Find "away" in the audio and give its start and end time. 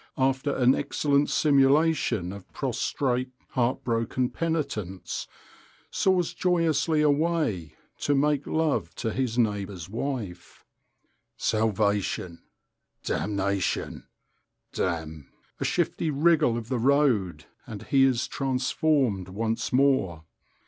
7.03-7.75